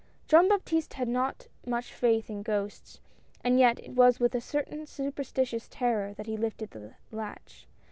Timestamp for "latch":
7.11-7.67